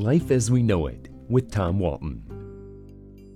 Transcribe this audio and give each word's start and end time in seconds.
Life 0.00 0.30
as 0.30 0.50
We 0.50 0.62
Know 0.62 0.86
It 0.86 1.10
with 1.28 1.50
Tom 1.50 1.78
Walton. 1.78 2.24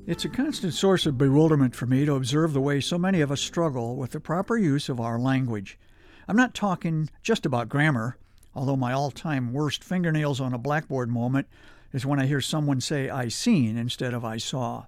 It's 0.06 0.24
a 0.24 0.30
constant 0.30 0.72
source 0.72 1.04
of 1.04 1.18
bewilderment 1.18 1.76
for 1.76 1.84
me 1.84 2.06
to 2.06 2.14
observe 2.14 2.54
the 2.54 2.60
way 2.62 2.80
so 2.80 2.96
many 2.96 3.20
of 3.20 3.30
us 3.30 3.42
struggle 3.42 3.96
with 3.96 4.12
the 4.12 4.20
proper 4.20 4.56
use 4.56 4.88
of 4.88 4.98
our 4.98 5.18
language. 5.18 5.78
I'm 6.26 6.38
not 6.38 6.54
talking 6.54 7.10
just 7.22 7.44
about 7.44 7.68
grammar, 7.68 8.16
although 8.54 8.78
my 8.78 8.94
all 8.94 9.10
time 9.10 9.52
worst 9.52 9.84
fingernails 9.84 10.40
on 10.40 10.54
a 10.54 10.58
blackboard 10.58 11.10
moment 11.10 11.48
is 11.92 12.06
when 12.06 12.18
I 12.18 12.24
hear 12.24 12.40
someone 12.40 12.80
say 12.80 13.10
I 13.10 13.28
seen 13.28 13.76
instead 13.76 14.14
of 14.14 14.24
I 14.24 14.38
saw. 14.38 14.86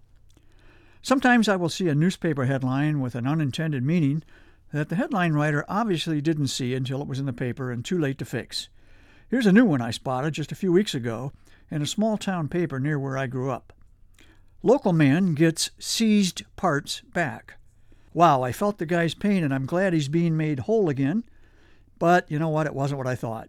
Sometimes 1.02 1.46
I 1.46 1.56
will 1.56 1.68
see 1.68 1.90
a 1.90 1.94
newspaper 1.94 2.46
headline 2.46 3.02
with 3.02 3.14
an 3.14 3.26
unintended 3.26 3.84
meaning 3.84 4.22
that 4.72 4.88
the 4.88 4.96
headline 4.96 5.34
writer 5.34 5.62
obviously 5.68 6.22
didn't 6.22 6.48
see 6.48 6.74
until 6.74 7.02
it 7.02 7.08
was 7.08 7.18
in 7.18 7.26
the 7.26 7.34
paper 7.34 7.70
and 7.70 7.84
too 7.84 7.98
late 7.98 8.16
to 8.16 8.24
fix. 8.24 8.70
Here's 9.28 9.46
a 9.46 9.52
new 9.52 9.66
one 9.66 9.82
I 9.82 9.90
spotted 9.90 10.32
just 10.32 10.52
a 10.52 10.56
few 10.56 10.72
weeks 10.72 10.94
ago 10.94 11.32
in 11.70 11.82
a 11.82 11.86
small 11.86 12.16
town 12.16 12.48
paper 12.48 12.78
near 12.78 12.98
where 12.98 13.18
I 13.18 13.26
grew 13.26 13.50
up. 13.50 13.72
Local 14.62 14.92
man 14.92 15.34
gets 15.34 15.70
seized 15.78 16.44
parts 16.56 17.02
back. 17.12 17.54
Wow, 18.14 18.42
I 18.42 18.52
felt 18.52 18.78
the 18.78 18.86
guy's 18.86 19.14
pain 19.14 19.44
and 19.44 19.52
I'm 19.52 19.66
glad 19.66 19.92
he's 19.92 20.08
being 20.08 20.36
made 20.36 20.60
whole 20.60 20.88
again. 20.88 21.24
But 21.98 22.30
you 22.30 22.38
know 22.38 22.48
what? 22.48 22.66
It 22.66 22.74
wasn't 22.74 22.98
what 22.98 23.06
I 23.06 23.14
thought. 23.14 23.48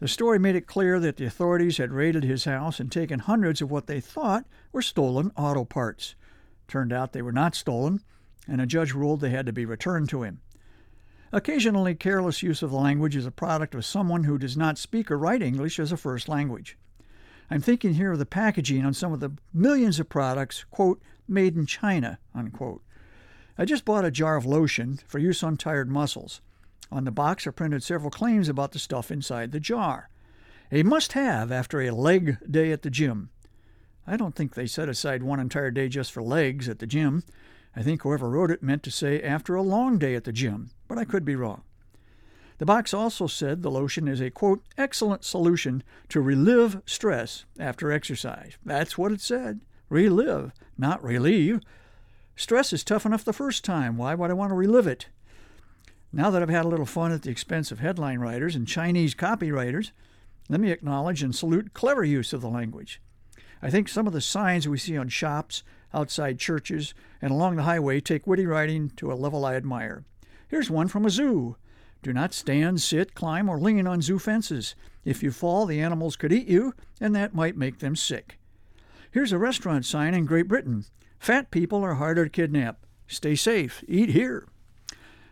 The 0.00 0.08
story 0.08 0.38
made 0.38 0.56
it 0.56 0.66
clear 0.66 0.98
that 0.98 1.16
the 1.16 1.26
authorities 1.26 1.76
had 1.76 1.92
raided 1.92 2.24
his 2.24 2.44
house 2.44 2.80
and 2.80 2.90
taken 2.90 3.20
hundreds 3.20 3.62
of 3.62 3.70
what 3.70 3.86
they 3.86 4.00
thought 4.00 4.44
were 4.72 4.82
stolen 4.82 5.30
auto 5.36 5.64
parts. 5.64 6.16
Turned 6.66 6.92
out 6.92 7.12
they 7.12 7.22
were 7.22 7.30
not 7.30 7.54
stolen, 7.54 8.00
and 8.48 8.60
a 8.60 8.66
judge 8.66 8.94
ruled 8.94 9.20
they 9.20 9.30
had 9.30 9.46
to 9.46 9.52
be 9.52 9.64
returned 9.64 10.08
to 10.08 10.24
him. 10.24 10.40
Occasionally, 11.30 11.94
careless 11.94 12.42
use 12.42 12.62
of 12.62 12.70
the 12.70 12.76
language 12.76 13.14
is 13.14 13.26
a 13.26 13.30
product 13.30 13.74
of 13.74 13.84
someone 13.84 14.24
who 14.24 14.38
does 14.38 14.56
not 14.56 14.76
speak 14.76 15.10
or 15.10 15.16
write 15.16 15.40
English 15.40 15.78
as 15.78 15.92
a 15.92 15.96
first 15.96 16.28
language. 16.28 16.76
I'm 17.52 17.60
thinking 17.60 17.92
here 17.92 18.12
of 18.12 18.18
the 18.18 18.24
packaging 18.24 18.82
on 18.82 18.94
some 18.94 19.12
of 19.12 19.20
the 19.20 19.32
millions 19.52 20.00
of 20.00 20.08
products, 20.08 20.64
quote, 20.70 21.02
made 21.28 21.54
in 21.54 21.66
China, 21.66 22.18
unquote. 22.34 22.82
I 23.58 23.66
just 23.66 23.84
bought 23.84 24.06
a 24.06 24.10
jar 24.10 24.36
of 24.36 24.46
lotion 24.46 25.00
for 25.06 25.18
use 25.18 25.42
on 25.42 25.58
tired 25.58 25.90
muscles. 25.90 26.40
On 26.90 27.04
the 27.04 27.10
box 27.10 27.46
are 27.46 27.52
printed 27.52 27.82
several 27.82 28.10
claims 28.10 28.48
about 28.48 28.72
the 28.72 28.78
stuff 28.78 29.10
inside 29.10 29.52
the 29.52 29.60
jar. 29.60 30.08
A 30.70 30.82
must 30.82 31.12
have 31.12 31.52
after 31.52 31.82
a 31.82 31.90
leg 31.90 32.38
day 32.50 32.72
at 32.72 32.80
the 32.80 32.88
gym. 32.88 33.28
I 34.06 34.16
don't 34.16 34.34
think 34.34 34.54
they 34.54 34.66
set 34.66 34.88
aside 34.88 35.22
one 35.22 35.38
entire 35.38 35.70
day 35.70 35.90
just 35.90 36.10
for 36.10 36.22
legs 36.22 36.70
at 36.70 36.78
the 36.78 36.86
gym. 36.86 37.22
I 37.76 37.82
think 37.82 38.00
whoever 38.00 38.30
wrote 38.30 38.50
it 38.50 38.62
meant 38.62 38.82
to 38.84 38.90
say 38.90 39.20
after 39.20 39.56
a 39.56 39.62
long 39.62 39.98
day 39.98 40.14
at 40.14 40.24
the 40.24 40.32
gym, 40.32 40.70
but 40.88 40.96
I 40.96 41.04
could 41.04 41.26
be 41.26 41.36
wrong. 41.36 41.64
The 42.62 42.66
box 42.66 42.94
also 42.94 43.26
said 43.26 43.62
the 43.62 43.72
lotion 43.72 44.06
is 44.06 44.20
a 44.20 44.30
quote, 44.30 44.62
excellent 44.78 45.24
solution 45.24 45.82
to 46.10 46.20
relive 46.20 46.80
stress 46.86 47.44
after 47.58 47.90
exercise. 47.90 48.56
That's 48.64 48.96
what 48.96 49.10
it 49.10 49.20
said. 49.20 49.62
Relive, 49.88 50.52
not 50.78 51.02
relieve. 51.02 51.58
Stress 52.36 52.72
is 52.72 52.84
tough 52.84 53.04
enough 53.04 53.24
the 53.24 53.32
first 53.32 53.64
time. 53.64 53.96
Why 53.96 54.14
would 54.14 54.30
I 54.30 54.34
want 54.34 54.50
to 54.50 54.54
relive 54.54 54.86
it? 54.86 55.08
Now 56.12 56.30
that 56.30 56.40
I've 56.40 56.48
had 56.48 56.64
a 56.64 56.68
little 56.68 56.86
fun 56.86 57.10
at 57.10 57.22
the 57.22 57.32
expense 57.32 57.72
of 57.72 57.80
headline 57.80 58.20
writers 58.20 58.54
and 58.54 58.68
Chinese 58.68 59.16
copywriters, 59.16 59.90
let 60.48 60.60
me 60.60 60.70
acknowledge 60.70 61.20
and 61.24 61.34
salute 61.34 61.74
clever 61.74 62.04
use 62.04 62.32
of 62.32 62.42
the 62.42 62.48
language. 62.48 63.02
I 63.60 63.70
think 63.70 63.88
some 63.88 64.06
of 64.06 64.12
the 64.12 64.20
signs 64.20 64.68
we 64.68 64.78
see 64.78 64.96
on 64.96 65.08
shops, 65.08 65.64
outside 65.92 66.38
churches, 66.38 66.94
and 67.20 67.32
along 67.32 67.56
the 67.56 67.64
highway 67.64 67.98
take 67.98 68.24
witty 68.24 68.46
writing 68.46 68.92
to 68.98 69.10
a 69.10 69.14
level 69.18 69.44
I 69.44 69.56
admire. 69.56 70.04
Here's 70.46 70.70
one 70.70 70.86
from 70.86 71.04
a 71.04 71.10
zoo. 71.10 71.56
Do 72.02 72.12
not 72.12 72.34
stand, 72.34 72.80
sit, 72.80 73.14
climb, 73.14 73.48
or 73.48 73.58
lean 73.58 73.86
on 73.86 74.02
zoo 74.02 74.18
fences. 74.18 74.74
If 75.04 75.22
you 75.22 75.30
fall, 75.30 75.66
the 75.66 75.80
animals 75.80 76.16
could 76.16 76.32
eat 76.32 76.48
you, 76.48 76.74
and 77.00 77.14
that 77.14 77.34
might 77.34 77.56
make 77.56 77.78
them 77.78 77.94
sick. 77.94 78.38
Here's 79.10 79.32
a 79.32 79.38
restaurant 79.38 79.84
sign 79.84 80.14
in 80.14 80.24
Great 80.24 80.48
Britain 80.48 80.84
Fat 81.18 81.52
people 81.52 81.84
are 81.84 81.94
harder 81.94 82.24
to 82.24 82.30
kidnap. 82.30 82.84
Stay 83.06 83.36
safe. 83.36 83.84
Eat 83.86 84.08
here. 84.08 84.48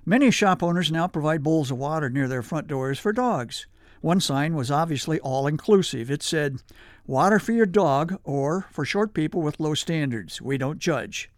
Many 0.06 0.30
shop 0.30 0.62
owners 0.62 0.92
now 0.92 1.08
provide 1.08 1.42
bowls 1.42 1.70
of 1.72 1.78
water 1.78 2.08
near 2.08 2.28
their 2.28 2.42
front 2.42 2.68
doors 2.68 2.98
for 2.98 3.12
dogs. 3.12 3.66
One 4.00 4.20
sign 4.20 4.54
was 4.54 4.70
obviously 4.70 5.18
all 5.20 5.46
inclusive. 5.46 6.10
It 6.10 6.22
said, 6.22 6.62
Water 7.06 7.38
for 7.38 7.52
your 7.52 7.66
dog, 7.66 8.20
or 8.22 8.66
for 8.70 8.84
short 8.84 9.14
people 9.14 9.42
with 9.42 9.58
low 9.58 9.74
standards. 9.74 10.40
We 10.40 10.56
don't 10.58 10.78
judge. 10.78 11.28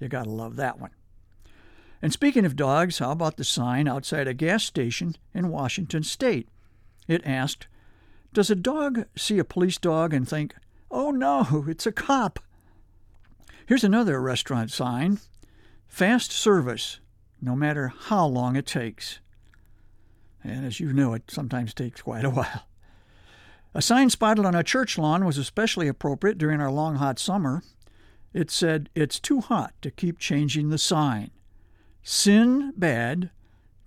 You 0.00 0.08
gotta 0.08 0.30
love 0.30 0.56
that 0.56 0.80
one. 0.80 0.90
And 2.02 2.12
speaking 2.12 2.44
of 2.44 2.56
dogs, 2.56 2.98
how 2.98 3.12
about 3.12 3.36
the 3.36 3.44
sign 3.44 3.86
outside 3.86 4.26
a 4.26 4.34
gas 4.34 4.64
station 4.64 5.14
in 5.32 5.48
Washington 5.50 6.02
state? 6.02 6.48
It 7.06 7.24
asked, 7.24 7.68
Does 8.32 8.50
a 8.50 8.56
dog 8.56 9.06
see 9.16 9.38
a 9.38 9.44
police 9.44 9.78
dog 9.78 10.12
and 10.12 10.28
think, 10.28 10.54
Oh 10.90 11.12
no, 11.12 11.64
it's 11.68 11.86
a 11.86 11.92
cop? 11.92 12.40
Here's 13.66 13.84
another 13.84 14.20
restaurant 14.20 14.72
sign 14.72 15.20
Fast 15.86 16.32
service, 16.32 16.98
no 17.40 17.54
matter 17.54 17.92
how 18.06 18.26
long 18.26 18.56
it 18.56 18.66
takes. 18.66 19.20
And 20.42 20.66
as 20.66 20.80
you 20.80 20.92
know, 20.92 21.14
it 21.14 21.30
sometimes 21.30 21.72
takes 21.72 22.02
quite 22.02 22.24
a 22.24 22.30
while. 22.30 22.66
A 23.74 23.82
sign 23.82 24.10
spotted 24.10 24.44
on 24.44 24.54
a 24.54 24.64
church 24.64 24.98
lawn 24.98 25.24
was 25.24 25.38
especially 25.38 25.88
appropriate 25.88 26.36
during 26.36 26.60
our 26.60 26.70
long 26.70 26.96
hot 26.96 27.18
summer. 27.18 27.62
It 28.34 28.50
said, 28.50 28.90
It's 28.94 29.20
too 29.20 29.40
hot 29.40 29.74
to 29.82 29.90
keep 29.90 30.18
changing 30.18 30.70
the 30.70 30.78
sign. 30.78 31.30
Sin 32.02 32.72
bad, 32.76 33.30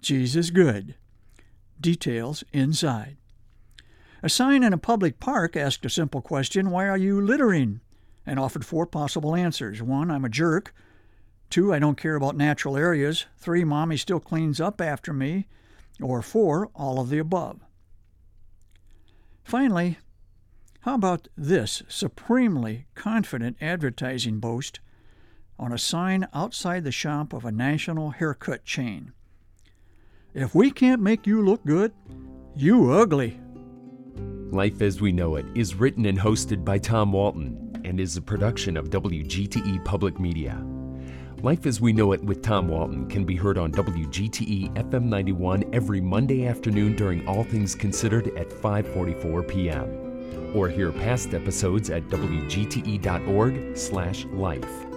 Jesus 0.02 0.50
good. 0.50 0.96
Details 1.80 2.44
inside. 2.54 3.18
A 4.24 4.30
sign 4.30 4.64
in 4.64 4.74
a 4.74 4.78
public 4.78 5.20
park 5.20 5.56
asked 5.56 5.86
a 5.86 5.90
simple 5.90 6.22
question 6.22 6.72
Why 6.72 6.88
are 6.88 6.98
you 6.98 7.22
littering? 7.22 7.82
and 8.26 8.40
offered 8.40 8.66
four 8.66 8.88
possible 8.88 9.36
answers. 9.36 9.82
One, 9.82 10.10
I'm 10.10 10.26
a 10.26 10.30
jerk. 10.30 10.74
Two, 11.50 11.74
I 11.74 11.78
don't 11.80 11.98
care 11.98 12.16
about 12.16 12.36
natural 12.36 12.76
areas. 12.76 13.28
Three, 13.38 13.64
mommy 13.64 13.98
still 13.98 14.20
cleans 14.20 14.60
up 14.60 14.82
after 14.82 15.14
me. 15.14 15.46
Or 16.02 16.22
four, 16.24 16.70
all 16.74 17.00
of 17.00 17.10
the 17.10 17.20
above. 17.20 17.60
Finally, 19.44 20.00
how 20.82 20.96
about 20.96 21.28
this 21.38 21.84
supremely 21.88 22.88
confident 22.96 23.58
advertising 23.62 24.40
boast 24.40 24.80
on 25.58 25.72
a 25.72 25.78
sign 25.78 26.28
outside 26.34 26.84
the 26.84 26.92
shop 26.92 27.34
of 27.34 27.46
a 27.46 27.52
national 27.52 28.12
haircut 28.12 28.66
chain? 28.66 29.14
If 30.34 30.54
we 30.54 30.72
can't 30.72 31.02
make 31.02 31.26
you 31.26 31.42
look 31.42 31.66
good, 31.66 31.94
you 32.56 32.92
ugly. 32.92 33.40
Life 34.52 34.82
as 34.82 35.02
We 35.02 35.12
Know 35.12 35.36
It 35.36 35.46
is 35.56 35.76
written 35.76 36.06
and 36.06 36.20
hosted 36.20 36.66
by 36.66 36.78
Tom 36.78 37.12
Walton 37.12 37.82
and 37.84 38.00
is 38.00 38.18
a 38.18 38.22
production 38.22 38.78
of 38.78 38.90
WGTE 38.90 39.84
Public 39.86 40.20
Media. 40.20 40.64
Life 41.42 41.66
as 41.66 41.82
We 41.82 41.94
Know 41.94 42.12
It 42.14 42.24
with 42.24 42.42
Tom 42.42 42.68
Walton 42.68 43.08
can 43.08 43.26
be 43.26 43.36
heard 43.36 43.58
on 43.58 43.72
WGTE 43.72 44.74
FM 44.76 45.04
91 45.04 45.66
every 45.74 46.02
Monday 46.02 46.48
afternoon 46.48 46.96
during 46.96 47.28
All 47.28 47.44
Things 47.44 47.76
Considered 47.76 48.28
at 48.38 48.50
5:44 48.50 49.48
p.m. 49.48 50.54
Or 50.56 50.70
hear 50.70 50.92
past 50.92 51.34
episodes 51.34 51.90
at 51.90 52.04
wgte.org/life. 52.04 54.95